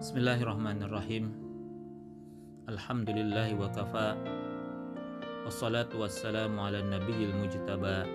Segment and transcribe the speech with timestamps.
[0.00, 1.28] Bismillahirrahmanirrahim.
[2.72, 4.16] Alhamdulillahi wa kafa.
[5.44, 8.08] Wassalatu wassalamu ala nabiyil mujtaba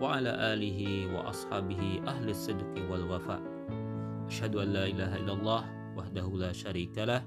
[0.00, 3.36] Wa ala alihi wa ashabihi ahli sidqi wal wafa.
[4.32, 5.62] Ashadu an la ilaha illallah
[5.92, 7.20] wahdahu la syarikalah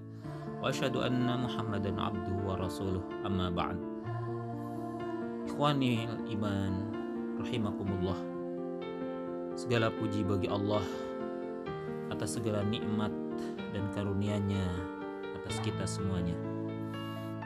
[0.58, 3.06] Wa ashadu anna muhammadan abduhu wa rasuluh.
[3.22, 3.78] Amma ba'd.
[5.54, 6.74] Ikhwani iman
[7.38, 8.18] rahimakumullah.
[9.54, 10.82] Segala puji bagi Allah
[12.10, 13.21] atas segala nikmat
[13.72, 14.66] dan karunia-Nya
[15.42, 16.36] atas kita semuanya.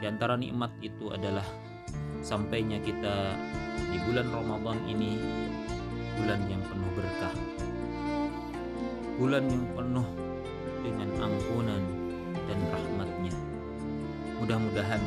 [0.01, 1.45] Di antara nikmat itu adalah
[2.19, 3.37] sampainya kita
[3.93, 5.17] di bulan Ramadan ini
[6.19, 7.35] bulan yang penuh berkah.
[9.15, 10.07] Bulan yang penuh
[10.83, 11.83] dengan ampunan
[12.45, 13.33] dan rahmatnya.
[14.43, 15.01] Mudah-mudahan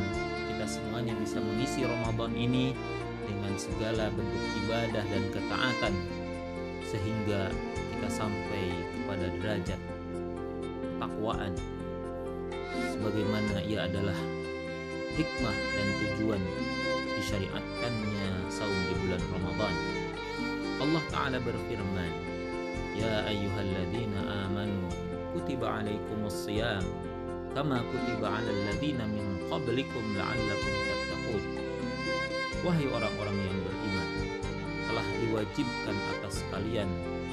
[0.49, 2.73] kita semuanya bisa mengisi Ramadan ini
[3.29, 5.95] dengan segala bentuk ibadah dan ketaatan
[6.89, 7.53] sehingga
[7.93, 8.65] kita sampai
[8.97, 9.81] kepada derajat
[11.09, 11.57] takwaan
[12.93, 14.17] sebagaimana ia adalah
[15.17, 16.43] hikmah dan tujuan
[17.17, 19.75] disyariatkannya saum di bulan Ramadan.
[20.79, 22.13] Allah Ta'ala berfirman,
[22.95, 24.87] Ya ayyuhalladzina amanu
[25.33, 26.85] kutiba alaikumus siyam
[27.57, 31.43] kama kutiba alal ladzina min qablikum la'allakum tattaqun.
[32.63, 34.09] Wahai orang-orang yang beriman,
[34.87, 36.91] telah diwajibkan atas kalian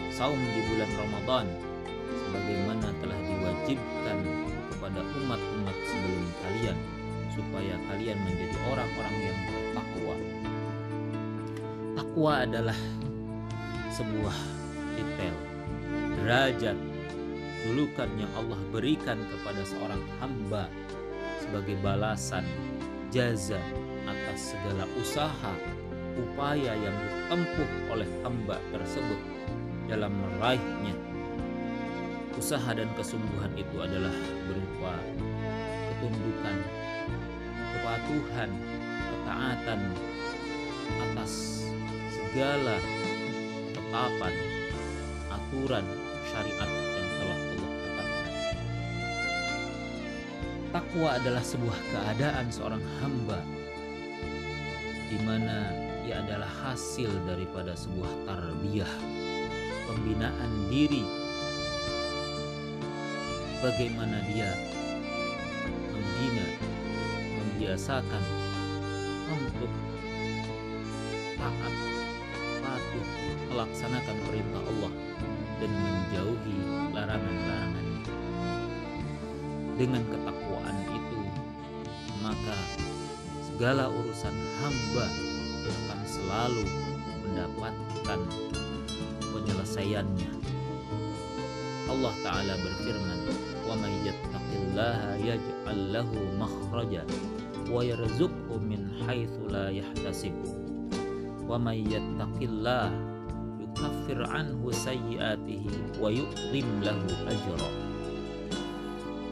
[0.10, 1.75] saum di bulan Ramadan
[2.10, 4.18] sebagaimana telah diwajibkan
[4.74, 6.78] kepada umat-umat sebelum kalian
[7.36, 10.16] supaya kalian menjadi orang-orang yang bertakwa.
[11.96, 12.80] Takwa adalah
[13.92, 14.38] sebuah
[14.96, 15.36] titel,
[16.20, 16.78] derajat,
[17.66, 20.70] julukan yang Allah berikan kepada seorang hamba
[21.42, 22.46] sebagai balasan
[23.10, 23.60] jaza
[24.06, 25.54] atas segala usaha
[26.16, 29.20] upaya yang ditempuh oleh hamba tersebut
[29.90, 31.15] dalam meraihnya.
[32.46, 34.14] Usaha dan kesungguhan itu adalah
[34.46, 34.94] berupa
[35.90, 36.58] ketundukan,
[37.74, 38.54] kepatuhan,
[38.86, 39.82] ketaatan
[41.10, 41.66] atas
[42.14, 42.78] segala
[43.74, 44.34] ketetapan,
[45.34, 45.86] aturan,
[46.30, 48.34] syariat yang telah Allah tetapkan.
[50.70, 53.42] Takwa adalah sebuah keadaan seorang hamba
[55.10, 55.74] di mana
[56.06, 58.94] ia adalah hasil daripada sebuah tarbiyah
[59.90, 61.25] pembinaan diri
[63.64, 64.52] bagaimana dia
[65.92, 66.48] membina
[67.40, 68.24] membiasakan
[69.32, 69.72] untuk
[71.36, 71.74] taat
[72.64, 73.08] patuh
[73.52, 74.94] melaksanakan perintah Allah
[75.64, 76.58] dan menjauhi
[76.92, 78.04] larangan-larangannya
[79.76, 81.22] dengan ketakwaan itu
[82.24, 82.58] maka
[83.56, 85.08] segala urusan hamba
[85.66, 86.64] akan selalu
[87.26, 88.20] mendapatkan
[89.34, 90.45] penyelesaiannya.
[91.91, 93.19] Allah Ta'ala berfirman,
[93.71, 97.05] وَمَنْ يَتَّقِ اللَّهَ يَجْعَلْ لَهُ مَخْرَجًا
[97.71, 100.37] وَيَرْزُقْهُ مِنْ حَيْثُ لَا يَحْتَسِبُ
[101.47, 102.89] وَمَنْ يَتَّقِ اللَّهَ
[103.63, 105.65] يُكَفِّرْ عَنْهُ سَيِّئَاتِهِ
[106.03, 107.01] وَيُعْظِمْ لَهُ
[107.31, 107.71] أَجْرًا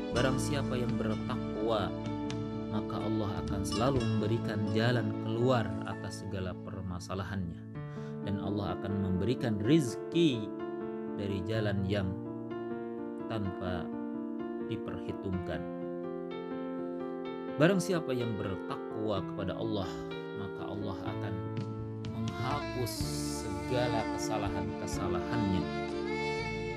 [0.08, 1.92] Barang siapa yang bertakwa
[2.68, 7.60] maka Allah akan selalu memberikan jalan keluar atas segala permasalahannya
[8.28, 10.44] dan Allah akan memberikan rizki
[11.16, 12.21] dari jalan yang
[13.33, 13.81] tanpa
[14.69, 15.57] diperhitungkan.
[17.57, 19.89] Barang siapa yang bertakwa kepada Allah,
[20.37, 21.33] maka Allah akan
[22.13, 22.93] menghapus
[23.41, 25.65] segala kesalahan-kesalahannya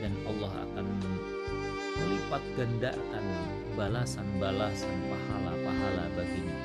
[0.01, 0.87] dan Allah akan
[2.01, 3.25] melipat gandakan
[3.77, 6.57] balasan-balasan pahala-pahala baginya.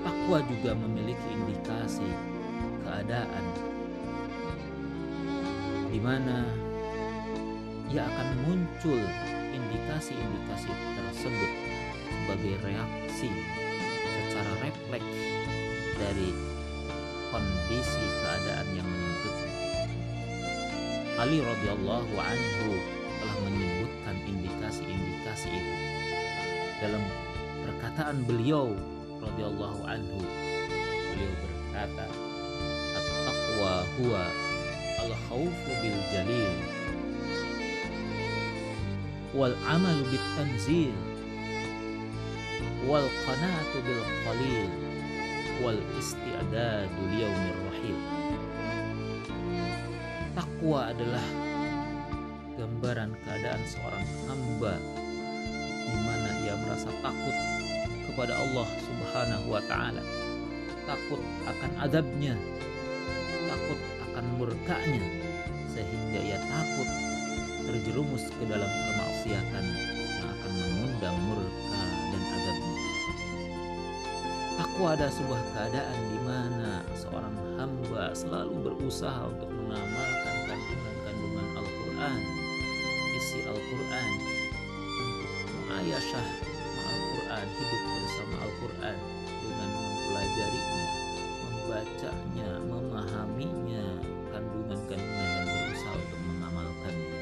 [0.00, 2.08] Takwa juga memiliki indikasi
[2.80, 3.44] keadaan
[5.96, 6.44] di mana
[7.88, 9.00] ia akan muncul
[9.48, 11.52] indikasi-indikasi tersebut
[12.12, 13.32] sebagai reaksi
[14.04, 15.16] secara refleks
[15.96, 16.36] dari
[17.32, 19.52] kondisi keadaan yang menuntutnya.
[21.16, 22.70] Ali radhiyallahu anhu
[23.16, 25.74] telah menyebutkan indikasi-indikasi itu
[26.84, 27.00] dalam
[27.64, 28.68] perkataan beliau
[29.24, 30.20] radhiyallahu anhu
[31.08, 32.04] beliau berkata
[33.00, 34.24] at-taqwa huwa
[35.06, 36.54] al-khawfu bil jalil
[39.36, 40.94] wal amalu bit tanzil
[42.86, 44.70] wal qanaatu bil qalil
[45.62, 47.98] wal isti'dadu liyaumir rahil
[50.36, 51.26] takwa adalah
[52.56, 54.74] gambaran keadaan seorang hamba
[55.86, 57.36] di mana ia merasa takut
[58.10, 60.02] kepada Allah Subhanahu wa taala.
[60.88, 62.34] Takut akan adabnya,
[64.46, 65.02] murkanya
[65.74, 66.86] sehingga ia takut
[67.66, 69.64] terjerumus ke dalam kemaksiatan
[70.22, 71.82] yang akan mengundang murka
[72.14, 72.82] dan azabnya.
[74.54, 82.20] Takwa ada sebuah keadaan di mana seorang hamba selalu berusaha untuk mengamalkan kandungan-kandungan Al-Quran,
[83.18, 84.10] isi Al-Quran,
[84.94, 86.26] untuk mengayasyah
[86.86, 88.96] Al-Quran, hidup bersama Al-Quran
[89.42, 90.86] dengan mempelajarinya,
[91.42, 93.86] membacanya, memahaminya,
[94.32, 97.18] kandungan-kandungan dan berusaha untuk mengamalkannya.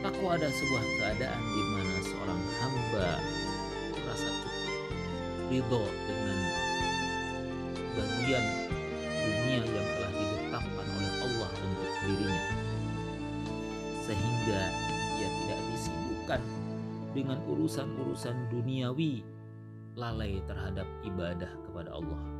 [0.00, 3.08] Takwa ada sebuah keadaan di mana seorang hamba
[3.92, 4.54] merasa cukup
[5.50, 6.38] ridho dengan
[7.98, 8.44] bagian
[9.20, 12.44] dunia yang telah ditetapkan oleh Allah untuk dirinya
[14.06, 14.60] sehingga
[15.20, 16.42] ia tidak disibukkan
[17.12, 19.26] dengan urusan-urusan duniawi
[19.98, 22.39] lalai terhadap ibadah kepada Allah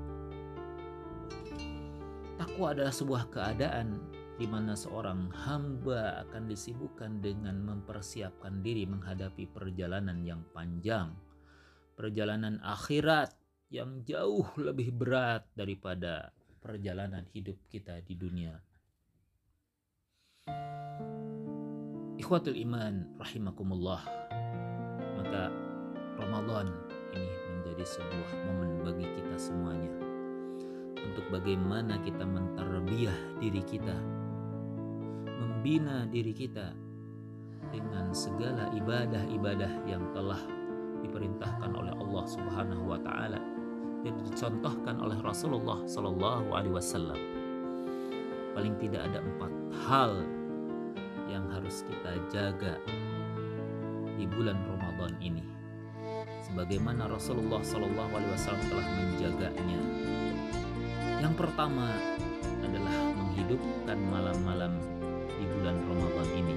[2.41, 4.01] takwa adalah sebuah keadaan
[4.41, 11.13] di mana seorang hamba akan disibukkan dengan mempersiapkan diri menghadapi perjalanan yang panjang
[12.01, 13.37] perjalanan akhirat
[13.69, 16.33] yang jauh lebih berat daripada
[16.65, 18.57] perjalanan hidup kita di dunia.
[22.17, 24.01] Ikhwatul iman rahimakumullah.
[25.21, 25.53] Maka
[26.17, 26.73] Ramadan
[27.13, 30.10] ini menjadi sebuah momen bagi kita semuanya
[31.31, 33.97] bagaimana kita menterbiah diri kita,
[35.39, 36.75] membina diri kita
[37.71, 40.43] dengan segala ibadah-ibadah yang telah
[41.01, 43.41] diperintahkan oleh Allah Subhanahu wa taala
[44.03, 47.21] dan dicontohkan oleh Rasulullah Shallallahu alaihi wasallam.
[48.53, 49.53] Paling tidak ada empat
[49.87, 50.13] hal
[51.31, 52.75] yang harus kita jaga
[54.19, 55.47] di bulan Ramadan ini.
[56.51, 59.81] Sebagaimana Rasulullah Shallallahu alaihi wasallam telah menjaganya.
[61.21, 61.93] Yang pertama
[62.65, 64.73] adalah menghidupkan malam-malam
[65.37, 66.57] di bulan Ramadan ini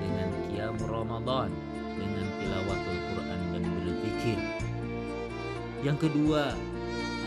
[0.00, 1.52] dengan qiyam Ramadan
[2.00, 4.38] dengan tilawatul Quran dan berzikir.
[5.84, 6.56] Yang kedua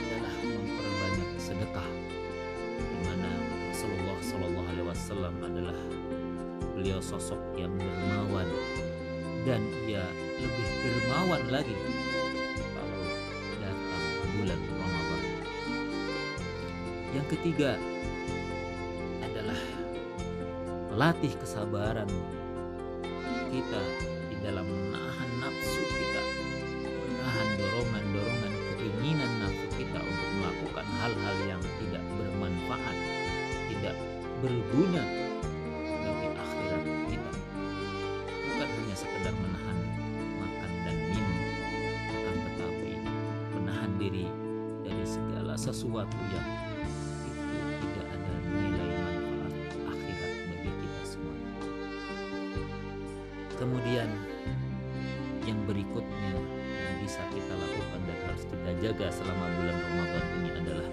[0.02, 1.90] adalah memperbanyak sedekah,
[2.82, 3.30] di mana
[3.70, 5.78] Rasulullah Shallallahu Alaihi Wasallam adalah
[6.74, 8.50] beliau sosok yang dermawan
[9.46, 10.02] dan ia
[10.42, 11.78] lebih dermawan lagi
[17.28, 17.76] ketiga
[19.20, 19.60] adalah
[20.88, 22.08] melatih kesabaran
[23.52, 23.84] kita
[24.48, 26.24] dalam menahan nafsu kita,
[26.80, 32.98] menahan dorongan-dorongan keinginan nafsu kita untuk melakukan hal-hal yang tidak bermanfaat,
[33.76, 33.96] tidak
[34.40, 35.04] berguna
[35.84, 37.32] bagi akhirat kita.
[38.24, 39.78] Bukan hanya sekedar menahan
[40.40, 41.40] makan dan minum,
[42.08, 42.92] akan tetapi
[43.60, 44.26] menahan diri
[44.88, 46.67] dari segala sesuatu yang
[53.58, 54.06] Kemudian
[55.50, 60.90] yang berikutnya yang bisa kita lakukan dan harus kita jaga selama bulan Ramadan ini adalah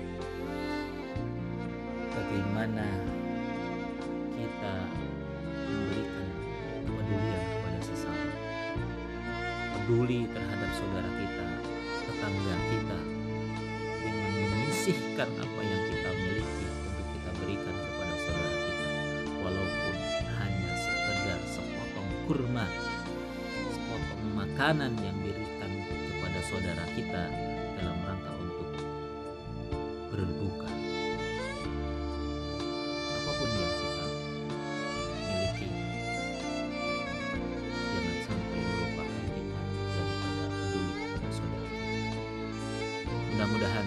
[2.16, 2.87] bagaimana
[4.32, 4.75] kita
[5.69, 6.28] memberikan
[6.88, 8.32] kepedulian kepada sesama.
[9.76, 11.46] Peduli terhadap saudara kita
[12.08, 12.99] tetangga kita
[14.00, 16.11] dengan menyisihkan apa yang kita
[22.25, 22.66] sepotong kurma
[24.33, 27.23] makanan yang diberikan kepada saudara kita
[27.76, 28.69] dalam rangka untuk
[30.09, 30.71] berbuka.
[33.12, 34.07] Apa pun yang kita
[35.21, 35.69] miliki,
[37.93, 39.61] jangan sampai melupakan kita
[39.93, 41.69] daripada peduli kepada saudara
[43.37, 43.87] Mudah-mudahan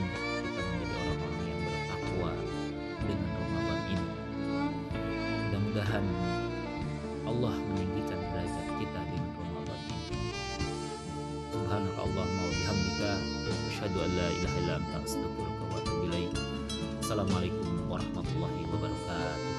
[14.07, 16.31] an la ilaha illa anta astaghfiruka wa atubu ilaik.
[17.03, 19.56] Assalamualaikum warahmatullahi wabarakatuh.